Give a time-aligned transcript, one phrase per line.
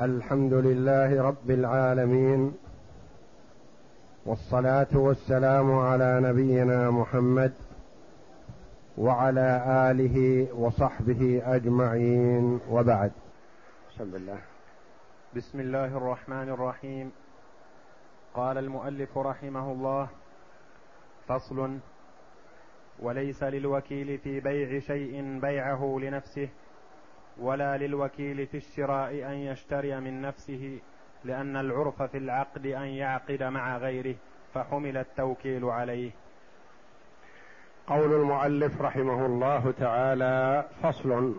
[0.00, 2.54] الحمد لله رب العالمين
[4.26, 7.52] والصلاة والسلام على نبينا محمد
[8.98, 13.12] وعلى آله وصحبه أجمعين وبعد.
[13.94, 14.38] بسم الله
[15.36, 17.12] بسم الله الرحمن الرحيم.
[18.34, 20.08] قال المؤلف رحمه الله
[21.28, 21.78] فصل
[22.98, 26.48] وليس للوكيل في بيع شيء بيعه لنفسه
[27.38, 30.78] ولا للوكيل في الشراء أن يشتري من نفسه
[31.24, 34.14] لأن العرف في العقد أن يعقد مع غيره
[34.54, 36.10] فحمل التوكيل عليه.
[37.86, 41.34] قول المؤلف رحمه الله تعالى فصل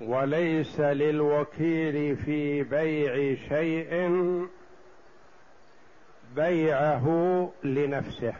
[0.00, 4.10] وليس للوكيل في بيع شيء
[6.36, 8.34] بيعه لنفسه.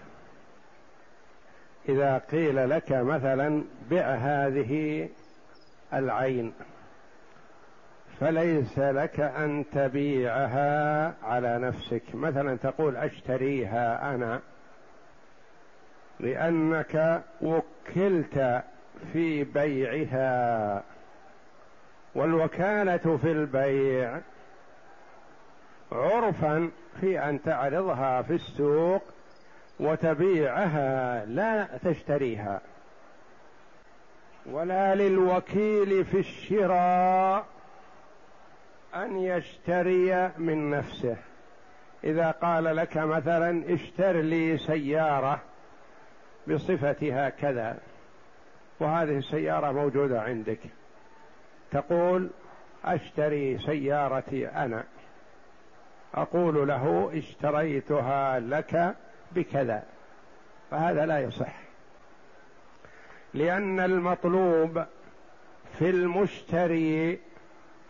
[1.88, 5.08] إذا قيل لك مثلا بع هذه
[5.94, 6.52] العين.
[8.20, 12.02] فليس لك أن تبيعها على نفسك.
[12.14, 14.41] مثلا تقول أشتريها أنا
[16.20, 18.62] لأنك وكلت
[19.12, 20.82] في بيعها.
[22.14, 24.20] والوكالة في البيع
[25.92, 29.02] عرفا في أن تعرضها في السوق
[29.80, 32.60] وتبيعها لا تشتريها.
[34.46, 37.46] ولا للوكيل في الشراء
[38.94, 41.16] أن يشتري من نفسه.
[42.05, 45.41] إذا قال لك مثلا اشتر لي سيارة
[46.48, 47.78] بصفتها كذا
[48.80, 50.60] وهذه السيارة موجودة عندك.
[51.70, 52.30] تقول
[52.84, 54.84] أشتري سيارتي أنا.
[56.14, 58.94] أقول له اشتريتها لك
[59.32, 59.82] بكذا.
[60.70, 61.69] فهذا لا يصح.
[63.34, 64.84] لأن المطلوب
[65.78, 67.19] في المشتري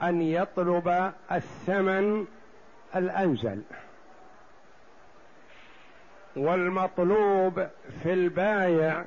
[0.02, 2.26] أن يطلب الثمن
[2.96, 3.62] الأنزل.
[6.36, 7.66] والمطلوب
[8.02, 9.04] في البايع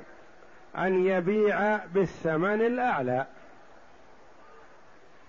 [0.78, 3.26] أن يبيع بالثمن الأعلى.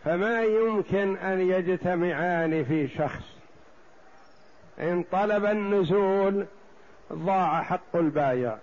[0.03, 3.35] فما يمكن أن يجتمعان في شخص.
[4.79, 6.46] إن طلب النزول
[7.13, 8.58] ضاع حق البايع.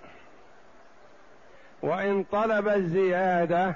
[1.82, 3.74] وإن طلب الزيادة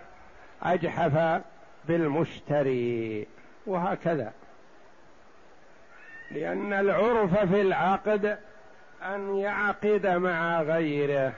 [0.63, 1.43] أجحف
[1.89, 3.27] بالمشتري.
[3.67, 4.33] وهكذا.
[6.31, 8.39] لأن العرف في العقد
[9.03, 11.33] أن يعقد مع غيره.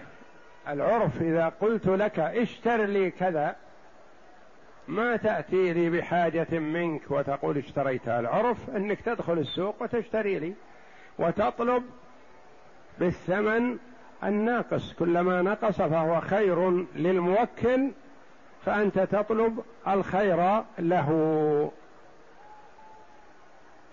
[0.68, 3.56] العرف إذا قلت لك اشتر لي كذا
[4.88, 10.54] ما تأتي لي بحاجة منك وتقول اشتريتها العرف أنك تدخل السوق وتشتري لي.
[11.18, 11.84] وتطلب
[12.98, 13.78] بالثمن
[14.24, 14.92] الناقص.
[14.92, 17.90] كلما نقص فهو خير للموكل
[18.64, 21.70] فأنت تطلب الخير له.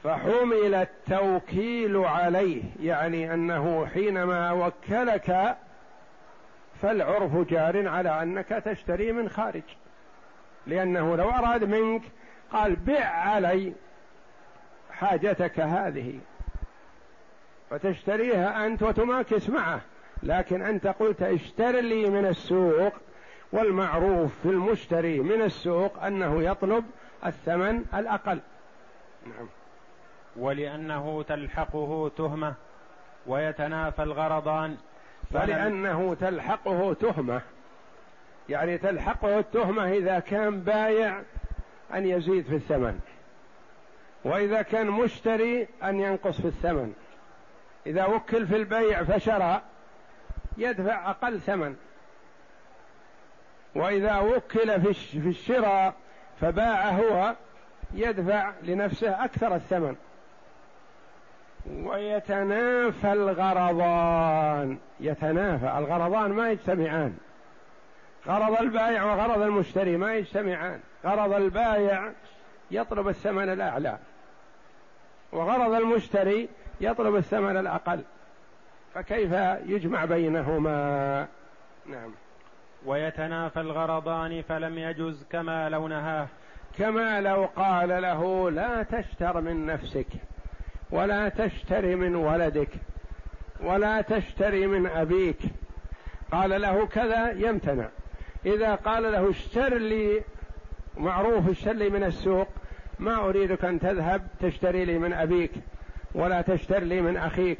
[0.03, 5.57] فحمل التوكيل عليه يعني أنه حينما وكلك
[6.81, 9.63] فالعرف جار على أنك تشتري من خارج.
[10.67, 12.01] لأنه لو أراد منك
[12.51, 13.73] قال بع علي
[14.91, 16.19] حاجتك هذه
[17.69, 19.81] فتشتريها أنت وتماكس معه.
[20.23, 22.93] لكن أنت قلت اشتر لي من السوق
[23.51, 26.85] والمعروف في المشتري من السوق أنه يطلب
[27.25, 28.39] الثمن الأقل.
[29.25, 29.47] نعم.
[30.35, 32.53] ولأنه تلحقه تهمة
[33.27, 34.77] ويتنافى الغرضان.
[35.31, 37.41] ولأنه تلحقه تهمة.
[38.49, 41.21] يعني تلحقه التهمة إذا كان بايع
[41.93, 42.99] أن يزيد في الثمن
[44.23, 46.93] وإذا كان مشتري أن ينقص في الثمن.
[47.87, 49.61] إذا وكل في البيع فشرى
[50.57, 51.75] يدفع أقل ثمن.
[53.75, 55.93] وإذا وكل في الشراء
[56.41, 57.35] فباع هو
[57.93, 59.95] يدفع لنفسه أكثر الثمن.
[61.83, 64.77] ويتنافى الغرضان.
[64.99, 65.77] يتنافى.
[65.77, 67.17] الغرضان ما يجتمعان.
[68.27, 70.79] غرض البائع وغرض المشتري ما يجتمعان.
[71.05, 72.11] غرض البائع
[72.71, 73.97] يطلب الثمن الأعلى.
[75.31, 76.49] وغرض المشتري
[76.81, 78.03] يطلب الثمن الأقل.
[78.95, 79.31] فكيف
[79.65, 81.27] يجمع بينهما؟
[81.85, 82.11] نعم.
[82.85, 86.27] ويتنافى الغرضان فلم يجز كما لو نهاه.
[86.77, 90.07] كما لو قال له لا تشتر من نفسك
[90.91, 92.69] ولا تشتري من ولدك
[93.63, 95.39] ولا تشتري من أبيك.
[96.31, 97.89] قال له كذا يمتنع.
[98.45, 100.21] إذا قال له اشتر لي
[100.97, 102.47] معروف اشتر لي من السوق
[102.99, 105.51] ما أريدك أن تذهب تشتري لي من أبيك
[106.13, 107.59] ولا تشتر لي من أخيك.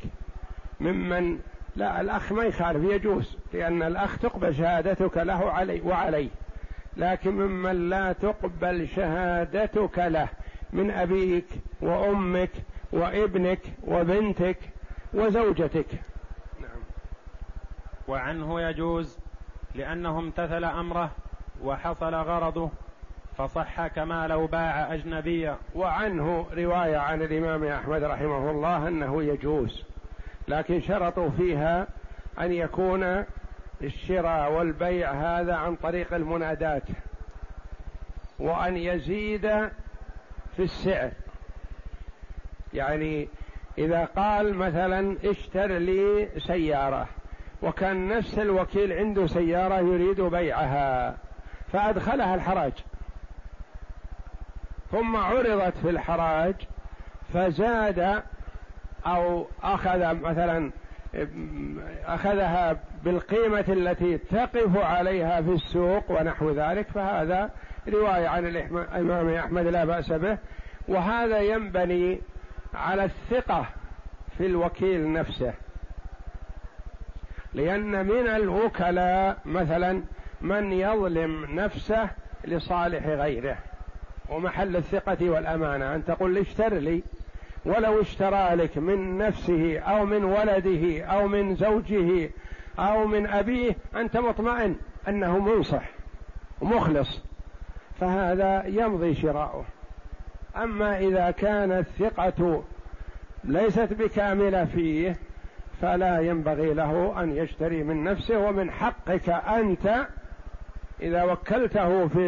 [0.80, 1.40] ممن
[1.76, 6.30] لا الأخ ما يخالف يجوز لأن الأخ تقبل شهادتك له علي وعليه
[6.98, 10.28] لكن ممن لا تقبل شهادتك له
[10.74, 11.48] من أبيك
[11.82, 12.52] وأمك
[12.92, 14.58] وابنك وبنتك
[15.14, 15.88] وزوجتك.
[16.62, 16.82] نعم.
[18.08, 19.18] وعنه يجوز
[19.76, 21.12] لأنه امتثل أمره
[21.64, 22.70] وحصل غرضه
[23.38, 29.84] فصح كما لو باع أجنبيا وعنه رواية عن الإمام أحمد رحمه الله أنه يجوز.
[30.48, 31.88] لكن شرطوا فيها
[32.40, 33.26] أن يكون
[33.84, 36.84] الشراء والبيع هذا عن طريق المنادات
[38.40, 39.42] وأن يزيد
[40.56, 41.12] في السعر.
[42.74, 43.30] يعني
[43.78, 47.08] إذا قال مثلا اشتر لي سيارة
[47.62, 51.18] وكان نفس الوكيل عنده سيارة يريد بيعها
[51.74, 52.74] فأدخلها الحراج.
[54.92, 56.56] ثم عرضت في الحراج
[57.34, 58.24] فزاد
[59.06, 60.72] أو أخذ مثلا
[62.06, 67.50] أخذها بالقيمة التي تقف عليها في السوق ونحو ذلك فهذا
[67.88, 70.38] رواية عن الإمام أحمد لا بأس به.
[70.88, 72.22] وهذا ينبني
[72.74, 73.66] على الثقة
[74.38, 75.54] في الوكيل نفسه
[77.54, 80.04] لأن من الوكلاء مثلا
[80.42, 82.10] من يظلم نفسه
[82.46, 83.58] لصالح غيره
[84.30, 85.96] ومحل الثقة والأمانة.
[85.96, 87.04] أن تقول اشتر لي
[87.66, 92.30] ولو اشترى لك من نفسه أو من ولده أو من زوجه
[92.80, 94.76] أو من أبيه أنت مطمئن
[95.08, 95.90] أنه منصح
[96.62, 97.22] ومخلص
[98.00, 99.66] فهذا يمضي شراؤه.
[100.56, 102.64] أما إذا كانت الثقة
[103.44, 105.16] ليست بكاملة فيه
[105.82, 110.08] فلا ينبغي له أن يشتري من نفسه ومن حقك أنت
[111.02, 112.28] إذا وكلته في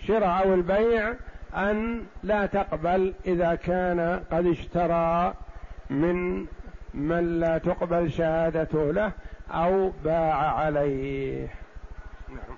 [0.00, 1.14] الشراء أو البيع
[1.54, 5.34] أن لا تقبل إذا كان قد اشترى
[5.90, 6.46] من
[6.94, 9.12] من لا تقبل شهادته له
[9.50, 11.48] أو باع عليه.
[12.28, 12.56] نعم.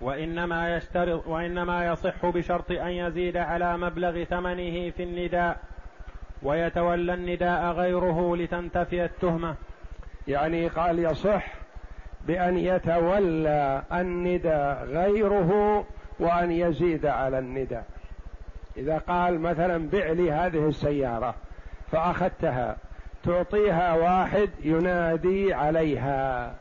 [0.00, 5.60] وإنما يشترط وإنما يصح بشرط أن يزيد على مبلغ ثمنه في النداء
[6.42, 9.54] ويتولى النداء غيره لتنتفي التهمة.
[10.28, 11.46] يعني قال يصح
[12.26, 15.84] بأن يتولى النداء غيره
[16.20, 17.84] وأن يزيد على النداء.
[18.78, 21.34] إذا قال مثلا بع لي هذه السيارة
[21.92, 22.76] فأخذتها
[23.24, 26.54] تعطيها واحد ينادي عليها.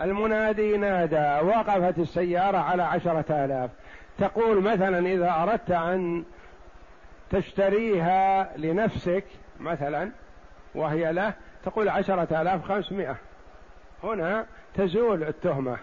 [0.00, 3.70] المنادي نادى وقفت السيارة على عشرة آلاف.
[4.18, 6.24] تقول مثلا إذا أردت أن
[7.30, 9.24] تشتريها لنفسك
[9.60, 10.10] مثلا
[10.74, 11.34] وهي له
[11.64, 13.16] تقول عشرة آلاف خمسمائة.
[14.04, 15.76] هنا تزول التهمة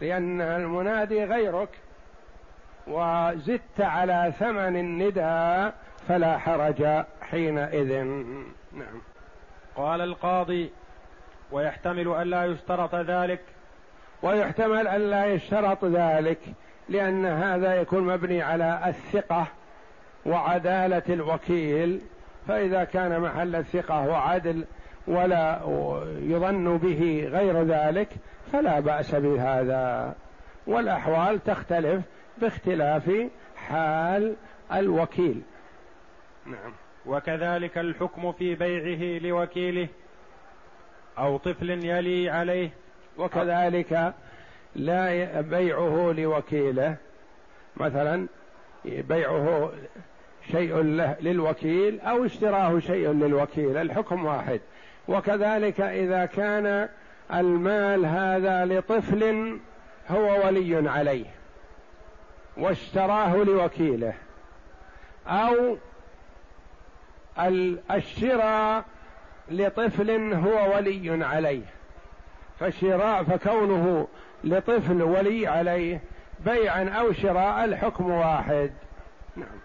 [0.00, 1.68] لأن المنادي غيرك.
[2.86, 5.74] وزدت على ثمن النداء
[6.08, 8.04] فلا حرج حينئذ.
[8.72, 9.00] نعم.
[9.76, 10.70] قال القاضي
[11.52, 13.40] ويحتمل ألا يشترط ذلك.
[14.22, 16.38] ويحتمل ألا يشترط ذلك
[16.88, 19.46] لأن هذا يكون مبني على الثقة
[20.26, 22.00] وعدالة الوكيل.
[22.48, 24.64] فإذا كان محل الثقة وعدل
[25.06, 25.58] ولا
[26.22, 28.08] يظن به غير ذلك
[28.52, 30.14] فلا بأس بهذا.
[30.66, 32.04] والأحوال تختلف
[32.38, 33.10] باختلاف
[33.56, 34.34] حال
[34.72, 35.42] الوكيل.
[36.46, 36.72] نعم.
[37.06, 39.88] وكذلك الحكم في بيعه لوكيله
[41.18, 42.70] أو طفل يلي عليه.
[43.18, 44.14] وكذلك
[44.76, 46.96] لا بيعه لوكيله.
[47.76, 48.26] مثلا
[48.84, 49.72] بيعه
[50.52, 54.60] شيء له للوكيل أو اشتراه شيء للوكيل الحكم واحد.
[55.08, 56.88] وكذلك إذا كان
[57.34, 59.58] المال هذا لطفل
[60.10, 61.26] هو ولي عليه.
[62.56, 64.14] واشتراه لوكيله
[65.26, 65.76] أو
[67.90, 68.84] الشراء
[69.50, 71.64] لطفل هو ولي عليه.
[72.60, 74.08] فشراء فكونه
[74.44, 76.00] لطفل ولي عليه
[76.40, 78.72] بيعا أو شراء الحكم واحد.
[79.36, 79.58] نعم.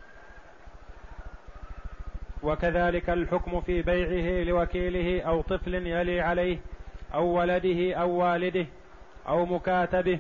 [2.44, 6.60] وكذلك الحكم في بيعه لوكيله أو طفل يلي عليه
[7.14, 8.66] أو ولده أو والده
[9.28, 10.20] أو مكاتبه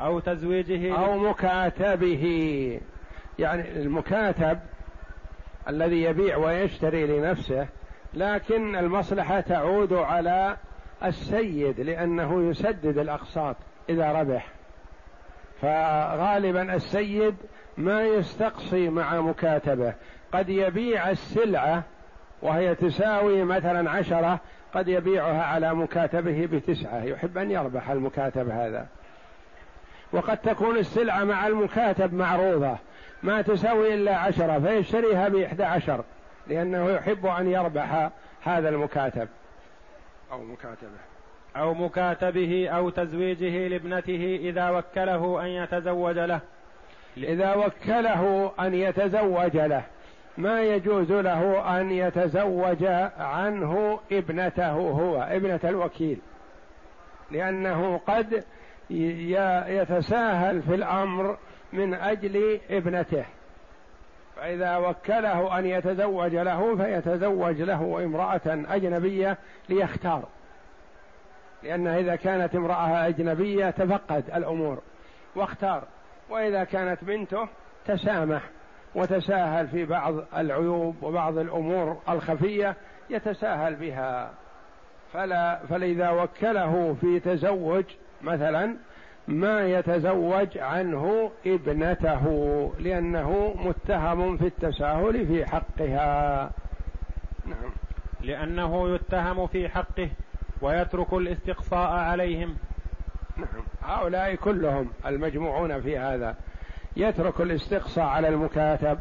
[0.00, 0.96] أو تزويجه.
[0.96, 2.80] أو مكاتبه.
[3.38, 4.58] يعني المكاتب
[5.68, 7.66] الذي يبيع ويشتري لنفسه
[8.14, 10.56] لكن المصلحة تعود على
[11.04, 13.56] السيد لأنه يسدد الأقساط
[13.88, 14.48] إذا ربح.
[15.62, 17.34] فغالبا السيد
[17.76, 19.94] ما يستقصي مع مكاتبه.
[20.32, 21.82] قد يبيع السلعة
[22.42, 24.40] وهي تساوي مثلا عشرة
[24.74, 27.04] قد يبيعها على مكاتبه بتسعة.
[27.04, 28.86] يحب أن يربح المكاتب هذا.
[30.12, 32.76] وقد تكون السلعة مع المكاتب معروضة.
[33.22, 36.04] ما تساوي إلا عشرة فيشتريها بإحدى عشر
[36.46, 38.10] لأنه يحب أن يربح
[38.42, 39.28] هذا المكاتب.
[40.32, 40.98] أو مكاتبه.
[41.56, 46.40] أو مكاتبه أو تزويجه لابنته إذا وكله أن يتزوج له.
[47.16, 49.82] إذا وكله أن يتزوج له.
[50.38, 52.84] ما يجوز له أن يتزوج
[53.18, 56.18] عنه ابنته هو ابنة الوكيل.
[57.30, 58.44] لأنه قد
[58.90, 61.36] يتساهل في الأمر
[61.72, 63.24] من أجل ابنته.
[64.36, 70.28] فإذا وكله أن يتزوج له فيتزوج له امرأة أجنبية ليختار.
[71.62, 74.78] لأن إذا كانت امرأة أجنبية تفقد الأمور
[75.36, 75.84] واختار.
[76.30, 77.48] وإذا كانت بنته
[77.86, 78.42] تسامح
[78.94, 82.76] وتساهل في بعض العيوب وبعض الأمور الخفية
[83.10, 84.30] يتساهل بها.
[85.12, 87.84] فلا فلذا وكله في تزوج
[88.22, 88.76] مثلا
[89.28, 92.24] ما يتزوج عنه ابنته
[92.78, 96.50] لأنه متهم في التساهل في حقها.
[97.46, 97.70] نعم.
[98.20, 100.10] لأنه يتهم في حقه
[100.62, 102.56] ويترك الاستقصاء عليهم.
[103.36, 103.64] نعم.
[103.82, 106.34] هؤلاء كلهم المجموعون في هذا.
[106.96, 108.98] يترك الاستقصاء على المكاتب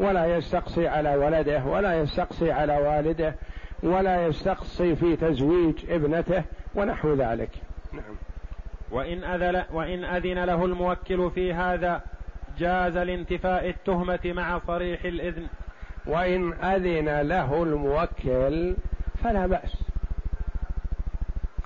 [0.00, 3.34] ولا يستقصي على ولده ولا يستقصي على والده
[3.82, 7.50] ولا يستقصي في تزويج ابنته ونحو ذلك.
[8.90, 12.02] وإن أذن, وإن أذن له الموكل في هذا
[12.58, 15.46] جاز لانتفاء التهمة مع صريح الإذن.
[16.06, 18.74] وإن أذن له الموكل
[19.24, 19.76] فلا بأس.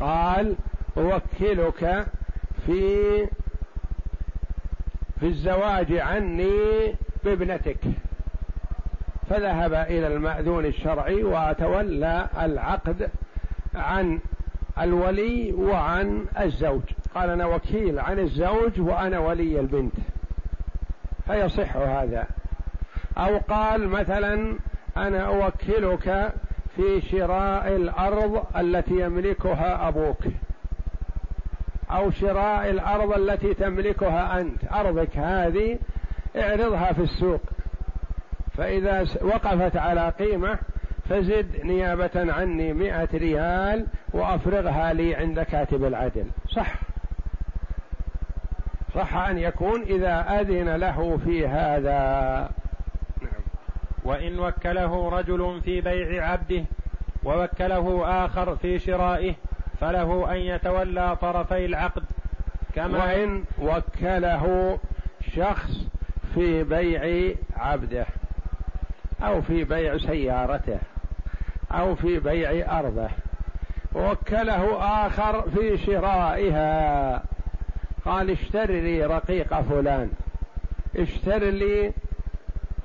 [0.00, 0.57] قال
[0.97, 2.07] أوكلك
[2.66, 3.26] في
[5.21, 7.78] في الزواج عني بابنتك.
[9.31, 13.11] فذهب إلى المأذون الشرعي وتولى العقد
[13.75, 14.21] عن
[14.81, 16.83] الولي وعن الزوج.
[17.14, 19.95] قال أنا وكيل عن الزوج وأنا ولي البنت.
[21.26, 22.26] فيصح هذا.
[23.19, 24.59] أو قال مثلا
[24.97, 26.33] أنا أوكلك
[26.76, 30.25] في شراء الأرض التي يملكها أبوك.
[31.90, 34.73] أو شراء الأرض التي تملكها أنت.
[34.73, 35.78] أرضك هذه
[36.37, 37.40] اعرضها في السوق.
[38.57, 40.59] فإذا وقفت على قيمة
[41.08, 46.26] فزد نيابة عني مئة ريال وأفرغها لي عند كاتب العدل.
[46.49, 46.75] صح.
[48.94, 52.00] صح أن يكون إذا أذن له في هذا.
[53.23, 53.42] نعم.
[54.04, 56.64] وإن وكله رجل في بيع عبده
[57.25, 59.34] ووكله آخر في شرائه
[59.80, 62.02] فله أن يتولى طرفي العقد.
[62.75, 64.78] كما وإن وكله
[65.34, 65.87] شخص
[66.34, 68.06] في بيع عبده
[69.23, 70.78] أو في بيع سيارته.
[71.81, 73.09] أو في بيع أرضه.
[73.95, 77.23] ووكله آخر في شرائها.
[78.04, 80.11] قال اشتر لي رقيق فلان.
[80.97, 81.93] اشتر لي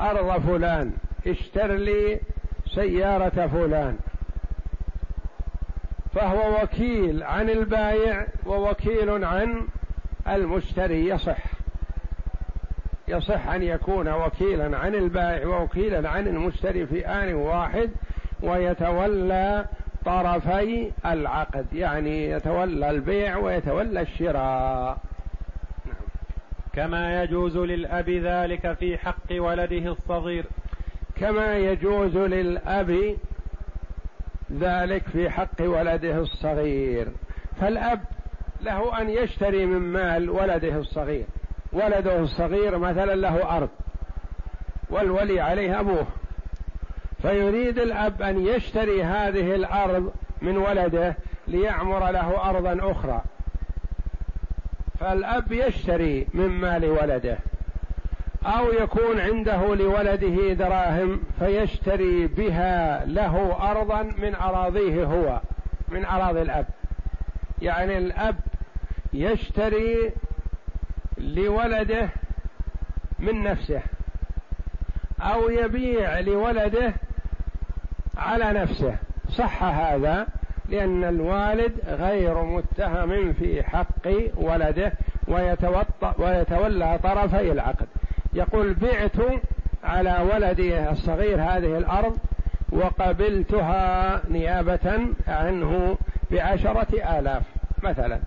[0.02, 0.94] أرض فلان.
[1.28, 2.20] اشتر لي
[2.76, 3.98] سيارة فلان.
[6.16, 9.68] فهو وكيل عن البايع ووكيل عن
[10.28, 11.08] المشتري.
[11.08, 11.60] يصح.
[13.10, 17.90] يصح أن يكون وكيلا عن البائع ووكيلا عن المشتري في آن واحد
[18.44, 19.66] ويتولى
[20.06, 24.98] طرفي العقد يعني يتولى البيع ويتولى الشراء.
[26.74, 30.46] كما يجوز للأب ذلك في حق ولده الصغير.
[31.16, 33.16] كما يجوز للأب
[34.52, 37.08] ذلك في حق ولده الصغير.
[37.62, 38.00] فالأب
[38.62, 41.26] له أن يشتري من مال ولده الصغير.
[41.74, 43.70] ولده الصغير مثلا له أرض
[44.90, 46.08] والولي عليه أبوه.
[47.22, 51.16] فيريد الأب أن يشتري هذه الأرض من ولده
[51.48, 53.22] ليعمر له أرضا أخرى.
[55.00, 57.38] فالأب يشتري من مال ولده
[58.46, 65.40] أو يكون عنده لولده دراهم فيشتري بها له أرضا من أراضيه هو
[65.90, 66.66] من أراضي الأب.
[67.62, 68.36] يعني الأب
[69.14, 70.12] يشتري
[71.18, 72.10] لولده
[73.20, 73.82] من نفسه
[75.22, 76.94] أو يبيع لولده
[78.20, 78.96] على نفسه.
[79.30, 80.28] صح هذا
[80.70, 84.94] لأن الوالد غير متهم في حق ولده
[86.18, 87.88] ويتولى طرفي العقد.
[88.34, 89.42] يقول بعت
[89.84, 92.18] على ولدي الصغير هذه الأرض
[92.72, 95.98] وقبلتها نيابة عنه
[96.32, 97.44] بعشرة آلاف
[97.84, 98.20] مثلا.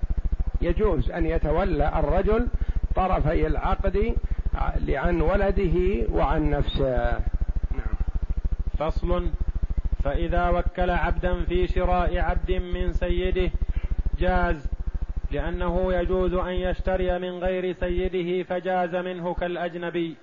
[0.60, 2.48] يجوز أن يتولى الرجل
[2.94, 4.14] طرفي العقد
[4.88, 7.12] عن ولده وعن نفسه.
[7.70, 7.96] نعم.
[8.78, 9.30] فصل
[10.04, 13.50] فإذا وكل عبدا في شراء عبد من سيده
[14.18, 14.66] جاز
[15.30, 20.16] لأنه يجوز أن يشتري من غير سيده فجاز منه كالأجنبي.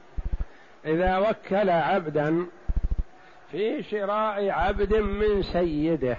[0.85, 2.45] إذا وكل عبدا
[3.51, 6.17] في شراء عبد من سيده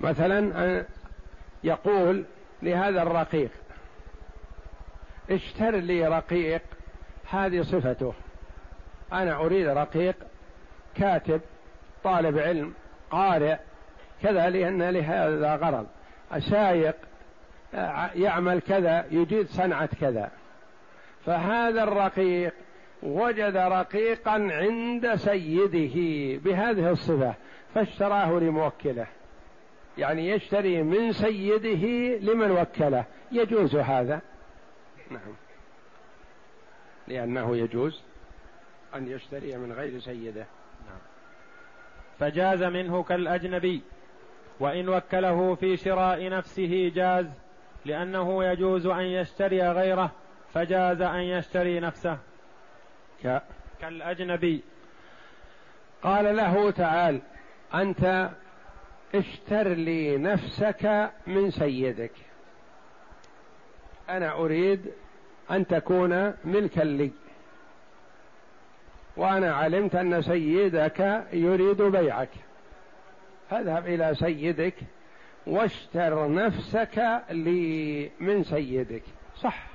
[0.00, 0.84] مثلا
[1.64, 2.24] يقول
[2.62, 3.50] لهذا الرقيق
[5.30, 6.62] اشتر لي رقيق
[7.30, 8.14] هذه صفته
[9.12, 10.14] أنا أريد رقيق
[10.94, 11.40] كاتب
[12.04, 12.74] طالب علم
[13.10, 13.56] قارئ
[14.22, 15.86] كذا لأن لهذا غرض.
[16.38, 16.96] سايق
[18.14, 20.30] يعمل كذا يجيد صنعة كذا.
[21.26, 22.54] فهذا الرقيق
[23.02, 25.94] وجد رقيقا عند سيده
[26.44, 27.34] بهذه الصفة
[27.74, 29.06] فاشتراه لموكله.
[29.98, 33.04] يعني يشتري من سيده لمن وكله.
[33.32, 34.20] يجوز هذا؟
[35.10, 35.34] نعم.
[37.08, 38.02] لأنه يجوز
[38.94, 40.46] أن يشتري من غير سيده.
[42.18, 43.82] فجاز منه كالأجنبي.
[44.60, 47.26] وإن وكله في شراء نفسه جاز
[47.84, 50.12] لأنه يجوز أن يشتري غيره
[50.54, 52.18] فجاز أن يشتري نفسه.
[53.80, 54.62] كالأجنبي.
[56.02, 57.20] قال له تعال
[57.74, 58.30] أنت
[59.14, 62.12] اشتر لي نفسك من سيدك.
[64.08, 64.92] أنا أريد
[65.50, 67.10] أن تكون ملكا لي.
[69.18, 72.28] وأنا علمت أن سيدك يريد بيعك.
[73.50, 74.74] فاذهب إلى سيدك
[75.46, 79.02] واشتر نفسك لي من سيدك.
[79.36, 79.66] صح.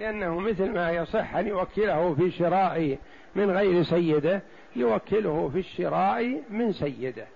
[0.00, 2.98] لأنه مثل ما يصح أن يوكله في شراء
[3.34, 4.42] من غير سيده
[4.76, 7.26] يوكله في الشراء من سيده.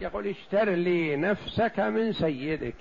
[0.00, 2.76] يقول اشتر لي نفسك من سيدك.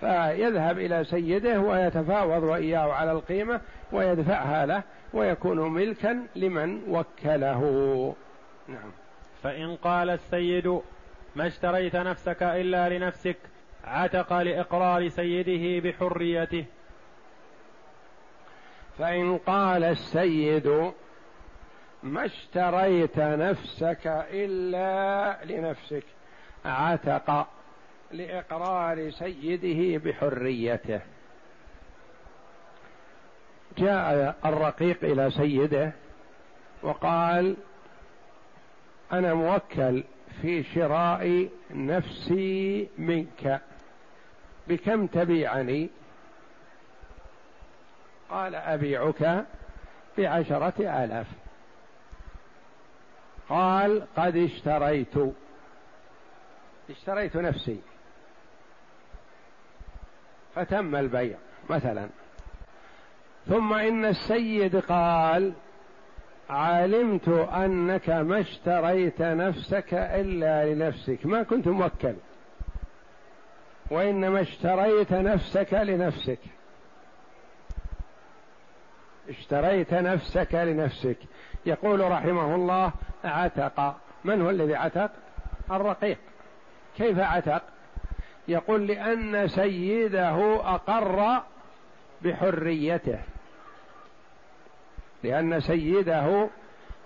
[0.00, 3.60] فيذهب إلى سيده ويتفاوض وإياه على القيمة
[3.92, 4.82] ويدفعها له.
[5.12, 8.14] ويكون ملكا لمن وكله.
[8.68, 8.90] نعم.
[9.42, 10.80] فإن قال السيد
[11.36, 13.36] ما اشتريت نفسك إلا لنفسك
[13.84, 16.64] عتق لإقرار سيده بحريته.
[18.98, 20.92] فإن قال السيد
[22.02, 26.04] ما اشتريت نفسك إلا لنفسك
[26.64, 27.48] عتق
[28.12, 31.00] لإقرار سيده بحريته.
[33.78, 35.92] جاء الرقيق إلى سيده
[36.82, 37.56] وقال
[39.12, 40.04] أنا موكل
[40.42, 43.60] في شراء نفسي منك
[44.68, 45.88] بكم تبيعني؟
[48.30, 49.44] قال أبيعك
[50.18, 51.26] بعشرة آلاف.
[53.48, 55.14] قال قد اشتريت
[56.90, 57.80] اشتريت نفسي.
[60.54, 61.36] فتم البيع
[61.70, 62.08] مثلا.
[63.48, 65.52] ثم إن السيد قال
[66.50, 71.26] علمت أنك ما اشتريت نفسك إلا لنفسك.
[71.26, 72.14] ما كنت موكل.
[73.90, 76.38] وإنما اشتريت نفسك لنفسك.
[79.28, 81.16] اشتريت نفسك لنفسك.
[81.66, 82.92] يقول رحمه الله
[83.24, 83.96] عتق.
[84.24, 85.10] من هو الذي عتق؟
[85.70, 86.18] الرقيق.
[86.96, 87.62] كيف عتق؟
[88.48, 91.42] يقول لأن سيده أقر
[92.22, 93.18] بحريته.
[95.24, 96.48] لأن سيده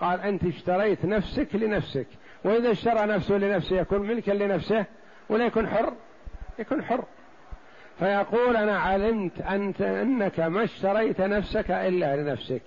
[0.00, 2.06] قال أنت اشتريت نفسك لنفسك
[2.44, 4.84] وإذا اشترى نفسه لنفسه يكون ملكا لنفسه
[5.28, 5.92] ولا يكون حر؟
[6.58, 7.04] يكون حر.
[7.98, 12.62] فيقول أنا علمت أنت أنك ما اشتريت نفسك إلا لنفسك.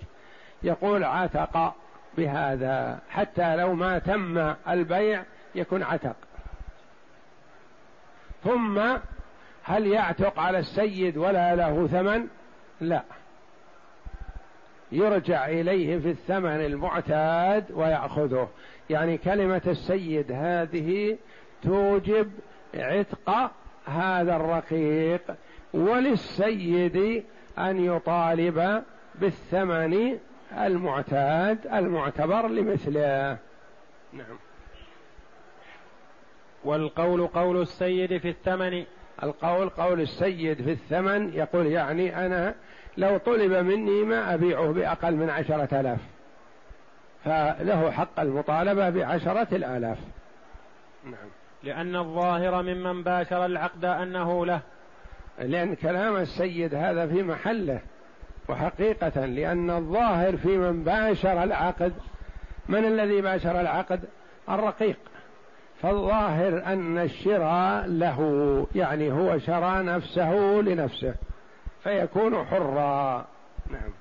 [0.62, 1.74] يقول عتق
[2.16, 5.22] بهذا حتى لو ما تم البيع
[5.54, 6.16] يكون عتق.
[8.44, 8.80] ثم
[9.62, 12.26] هل يعتق على السيد ولا له ثمن؟
[12.80, 13.02] لا.
[14.92, 18.48] يرجع إليه في الثمن المعتاد ويأخذه.
[18.90, 21.16] يعني كلمة السيد هذه
[21.62, 22.32] توجب
[22.74, 23.50] عتق
[23.86, 25.22] هذا الرقيق
[25.74, 27.24] وللسيد
[27.58, 28.82] أن يطالب
[29.14, 30.18] بالثمن
[30.58, 33.38] المعتاد المعتبر لمثله.
[34.12, 34.38] نعم.
[36.64, 38.84] والقول قول السيد في الثمن.
[39.22, 42.54] القول قول السيد في الثمن يقول يعني أنا
[42.96, 45.98] لو طلب مني ما أبيعه بأقل من عشرة آلاف.
[47.24, 49.98] فله حق المطالبة بعشرة الآلاف.
[51.04, 51.28] نعم.
[51.62, 54.60] لأن الظاهر ممن باشر العقد أنه له.
[55.38, 57.80] لأن كلام السيد هذا في محله.
[58.48, 61.92] وحقيقة لأن الظاهر في من باشر العقد
[62.68, 64.00] من الذي باشر العقد؟
[64.48, 64.98] الرقيق.
[65.82, 70.34] فالظاهر أن الشراء له يعني هو شرى نفسه
[70.66, 71.14] لنفسه.
[71.86, 73.26] فيكون حرا.
[73.70, 73.92] نعم.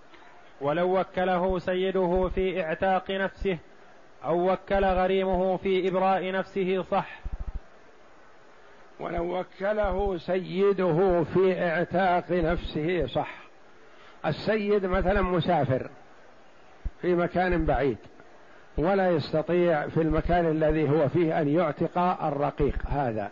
[0.62, 3.58] ولو وكله سيده في اعتاق نفسه
[4.26, 7.20] أو وكل غريمه في إبراء نفسه صح.
[9.00, 13.36] ولو وكله سيده في اعتاق نفسه صح.
[14.26, 15.90] السيد مثلا مسافر
[17.02, 17.98] في مكان بعيد
[18.78, 23.32] ولا يستطيع في المكان الذي هو فيه أن يعتق الرقيق هذا.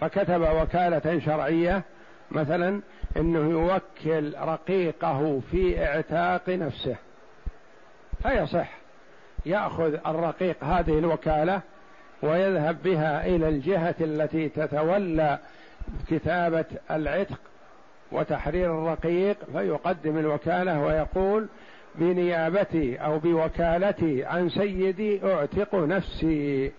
[0.00, 1.82] فكتب وكالة شرعية
[2.30, 2.80] مثلا
[3.16, 6.96] إنه يوكل رقيقه في اعتاق نفسه.
[8.22, 8.80] فيصح
[9.46, 11.60] يأخذ الرقيق هذه الوكالة
[12.22, 15.38] ويذهب بها إلى الجهة التي تتولى
[16.08, 17.40] كتابة العتق
[18.12, 21.48] وتحرير الرقيق فيقدم الوكالة ويقول
[21.94, 26.72] بنيابتي أو بوكالتي عن سيدي أعتق نفسي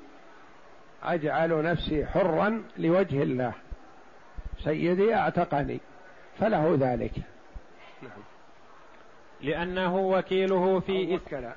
[1.03, 3.53] أجعل نفسي حرا لوجه الله.
[4.63, 5.79] سيدي اعتقني
[6.39, 7.13] فله ذلك.
[8.01, 8.21] نعم
[9.41, 11.49] لأنه وكيله في أو وكل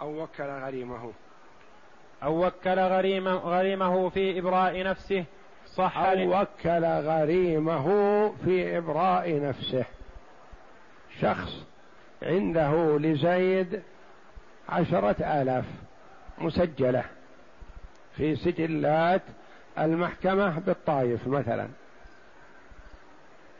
[0.00, 1.12] أو وكل غريمه.
[2.22, 5.24] أو وكل غريمه, غريمه في إبراء نفسه.
[5.66, 7.86] صح أو وكل غريمه
[8.44, 9.84] في إبراء نفسه.
[11.20, 11.66] شخص
[12.22, 13.82] عنده لزيد
[14.68, 15.64] عشرة آلاف
[16.38, 17.04] مسجلة
[18.16, 19.22] في سجلات
[19.78, 21.68] المحكمة بالطايف مثلا.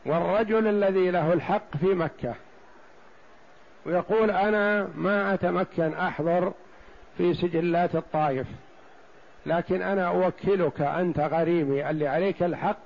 [0.05, 2.35] والرجل الذي له الحق في مكة.
[3.85, 6.53] ويقول أنا ما أتمكن أحضر
[7.17, 8.47] في سجلات الطائف
[9.45, 12.77] لكن أنا أوكلك أنت غريمي اللي عليك الحق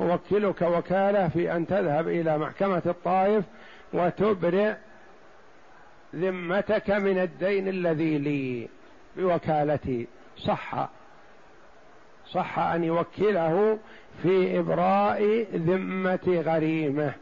[0.00, 3.44] أوكلك وكالة في أن تذهب إلى محكمة الطائف
[3.92, 4.74] وتبرئ
[6.14, 8.68] ذمتك من الدين الذي لي
[9.16, 10.06] بوكالتي.
[10.38, 10.88] صح.
[12.30, 13.78] صح أن يوكله
[14.22, 17.12] في إبراء ذمة غريمة.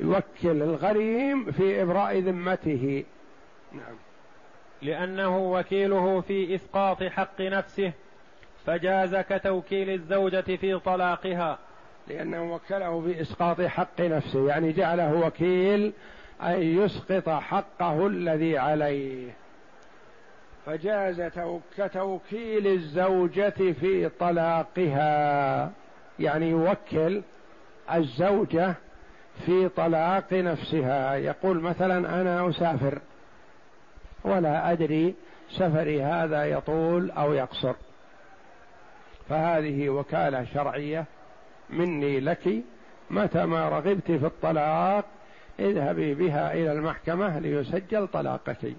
[0.00, 3.04] يوكل الغريم في إبراء ذمته.
[3.72, 3.96] نعم.
[4.82, 7.92] لأنه وكيله في إسقاط حق نفسه
[8.66, 11.58] فجاز كتوكيل الزوجة في طلاقها.
[12.08, 15.92] لأنه وكله في إسقاط حق نفسه يعني جعله وكيل
[16.42, 19.43] أن يسقط حقه الذي عليه.
[20.66, 21.22] فجاز
[21.76, 25.70] كتوكيل الزوجة في طلاقها.
[26.18, 27.22] يعني يوكل
[27.94, 28.74] الزوجة
[29.46, 31.14] في طلاق نفسها.
[31.14, 32.98] يقول مثلا أنا أسافر
[34.24, 35.14] ولا أدري
[35.50, 37.74] سفري هذا يطول أو يقصر.
[39.28, 41.04] فهذه وكالة شرعية
[41.70, 42.62] مني لك
[43.10, 45.04] متى ما رغبت في الطلاق
[45.58, 48.74] اذهبي بها إلى المحكمة ليسجل طلاقك.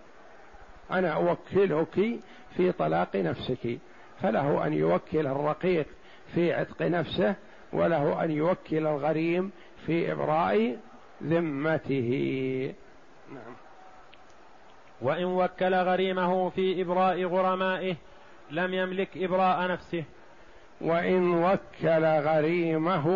[0.92, 2.20] أنا أوكلك
[2.58, 3.78] في طلاق نفسك.
[4.22, 5.88] فله أن يوكل الرقيق
[6.34, 7.36] في عتق نفسه
[7.74, 9.52] وله أن يوكل الغريم
[9.86, 10.78] في إبراء
[11.24, 12.74] ذمته.
[13.34, 13.56] نعم.
[15.02, 17.96] وإن وكل غريمه في إبراء غرمائه
[18.52, 20.04] لم يملك إبراء نفسه.
[20.82, 23.08] وإن وكل غريمه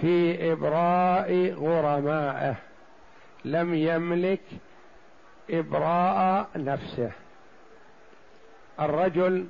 [0.00, 2.54] في إبراء غرمائه
[3.44, 4.40] لم يملك
[5.50, 7.10] إبراء نفسه.
[8.80, 9.46] الرجل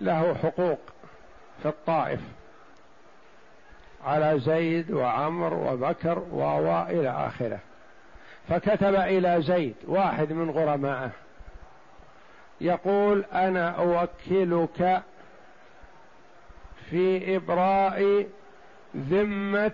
[0.00, 0.80] له حقوق
[1.62, 2.20] في الطائف.
[4.04, 7.58] على زيد وعمر وبكر و إلى آخره.
[8.48, 11.10] فكتب إلى زيد واحد من غرمائه.
[12.60, 15.02] يقول أنا أوكلك
[16.90, 18.26] في إبراء
[18.96, 19.72] ذمة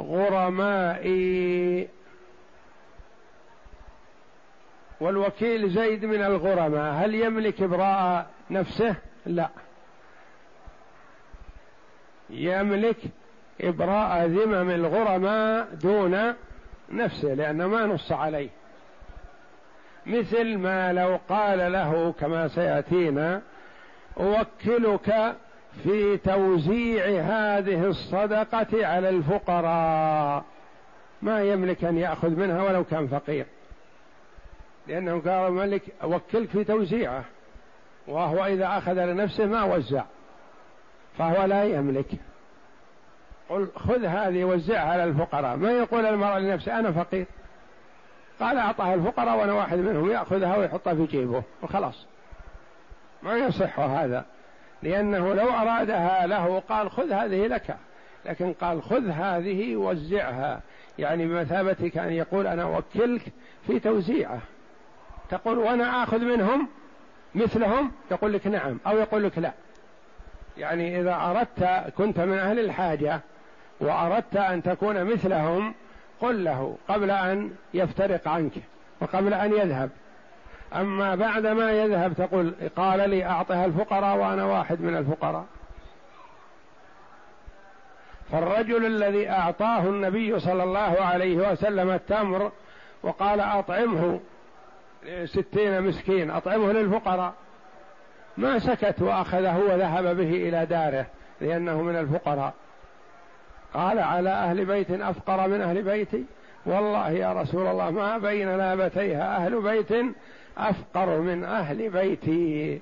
[0.00, 1.88] غرمائي.
[5.00, 8.94] والوكيل زيد من الغرماء هل يملك إبراء نفسه؟
[9.26, 9.48] لا.
[12.30, 12.96] يملك
[13.60, 16.34] إبراء ذمم الغرماء دون
[16.92, 18.48] نفسه لأنه ما نص عليه.
[20.06, 23.42] مثل ما لو قال له كما سيأتينا
[24.16, 25.34] أوكلك
[25.82, 30.44] في توزيع هذه الصدقة على الفقراء.
[31.22, 33.46] ما يملك أن يأخذ منها ولو كان فقير.
[34.90, 37.24] لأنه قال الملك أوكلك في توزيعه
[38.06, 40.04] وهو إذا أخذ لنفسه ما وزع
[41.18, 42.10] فهو لا يملك.
[43.48, 45.56] قل خذ هذه وزعها على الفقراء.
[45.56, 47.26] ما يقول المرأة لنفسه أنا فقير؟
[48.40, 52.06] قال أعطاها الفقراء وأنا واحد منهم يأخذها ويحطها في جيبه وخلاص.
[53.22, 54.24] ما يصح هذا
[54.82, 57.76] لأنه لو أرادها له قال خذ هذه لك
[58.26, 60.60] لكن قال خذ هذه وزعها.
[60.98, 63.22] يعني بمثابة كان يقول أنا أوكلك
[63.66, 64.40] في توزيعه.
[65.30, 66.68] تقول وأنا آخذ منهم
[67.34, 69.52] مثلهم؟ يقول لك نعم أو يقول لك لا.
[70.58, 73.20] يعني إذا أردت كنت من أهل الحاجة
[73.80, 75.74] وأردت أن تكون مثلهم
[76.20, 78.52] قل له قبل أن يفترق عنك
[79.00, 79.90] وقبل أن يذهب.
[80.74, 85.44] أما بعد ما يذهب تقول قال لي أعطها الفقراء وأنا واحد من الفقراء.
[88.32, 92.52] فالرجل الذي أعطاه النبي صلى الله عليه وسلم التمر
[93.02, 94.20] وقال أطعمه
[95.24, 97.34] ستين مسكين أطعمه للفقراء.
[98.36, 101.06] ما سكت وأخذه وذهب به إلى داره
[101.40, 102.54] لأنه من الفقراء.
[103.74, 106.24] قال على أهل بيت أفقر من أهل بيتي.
[106.66, 109.92] والله يا رسول الله ما بين لابتيها أهل بيت
[110.58, 112.80] أفقر من أهل بيتي.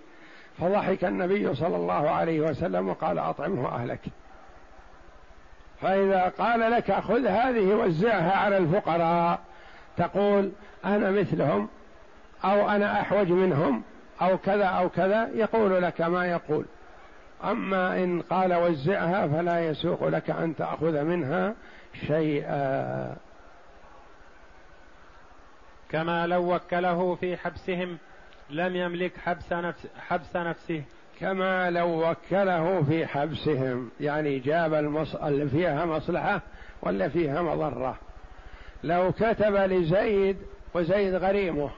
[0.58, 4.00] فضحك النبي صلى الله عليه وسلم وقال أطعمه أهلك.
[5.80, 9.38] فإذا قال لك خذ هذه وزعها على الفقراء
[9.96, 10.50] تقول
[10.84, 11.68] أنا مثلهم.
[12.44, 13.82] أو أنا أحوج منهم
[14.22, 16.64] أو كذا أو كذا يقول لك ما يقول.
[17.44, 21.54] أما إن قال وزعها فلا يسوق لك أن تأخذ منها
[22.06, 23.16] شيئا.
[25.90, 27.98] كما لو وكله في حبسهم
[28.50, 30.82] لم يملك حبس نفس حبس نفسه.
[31.20, 35.14] كما لو وكله في حبسهم يعني جاب المص...
[35.14, 36.40] اللي فيها مصلحة
[36.82, 37.98] ولا فيها مضرة.
[38.84, 40.36] لو كتب لزيد
[40.74, 41.70] وزيد غريمه.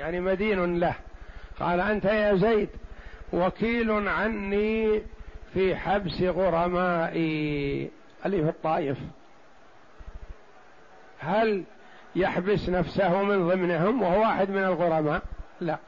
[0.00, 0.94] يعني مدين له.
[1.60, 2.68] قال أنت يا زيد
[3.32, 5.02] وكيل عني
[5.54, 7.90] في حبس غرمائي.
[8.26, 8.98] اللي في الطائف.
[11.18, 11.64] هل
[12.16, 15.22] يحبس نفسه من ضمنهم وهو واحد من الغرماء؟
[15.60, 15.78] لا.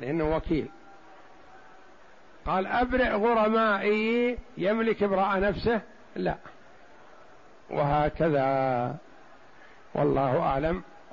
[0.00, 0.68] لأنه وكيل.
[2.46, 5.80] قال أبرئ غرمائي يملك إبراء نفسه؟
[6.16, 6.36] لا.
[7.70, 8.96] وهكذا.
[9.94, 10.82] والله أعلم.